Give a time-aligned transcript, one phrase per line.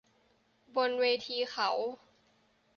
[0.75, 1.69] บนเวทีเขา